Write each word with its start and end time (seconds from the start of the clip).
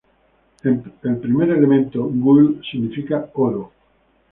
El 0.63 1.17
primer 1.19 1.51
elemento, 1.51 2.03
"Gull" 2.11 2.59
significa 2.71 3.29
"oro". 3.35 3.71